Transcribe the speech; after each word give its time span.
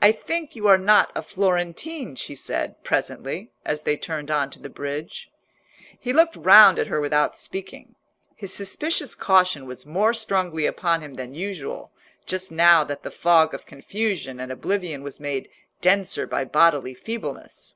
"I 0.00 0.12
think 0.12 0.54
you 0.54 0.68
are 0.68 0.78
not 0.78 1.10
a 1.16 1.22
Florentine," 1.24 2.14
she 2.14 2.36
said, 2.36 2.80
presently, 2.84 3.50
as 3.64 3.82
they 3.82 3.96
turned 3.96 4.30
on 4.30 4.48
to 4.50 4.60
the 4.60 4.68
bridge. 4.68 5.28
He 5.98 6.12
looked 6.12 6.36
round 6.36 6.78
at 6.78 6.86
her 6.86 7.00
without 7.00 7.34
speaking. 7.34 7.96
His 8.36 8.54
suspicious 8.54 9.16
caution 9.16 9.66
was 9.66 9.84
more 9.84 10.14
strongly 10.14 10.66
upon 10.66 11.00
him 11.00 11.14
than 11.14 11.34
usual, 11.34 11.90
just 12.26 12.52
now 12.52 12.84
that 12.84 13.02
the 13.02 13.10
fog 13.10 13.52
of 13.52 13.66
confusion 13.66 14.38
and 14.38 14.52
oblivion 14.52 15.02
was 15.02 15.18
made 15.18 15.50
denser 15.80 16.28
by 16.28 16.44
bodily 16.44 16.94
feebleness. 16.94 17.74